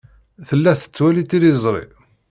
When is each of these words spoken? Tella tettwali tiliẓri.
Tella 0.47 0.71
tettwali 0.81 1.23
tiliẓri. 1.29 1.85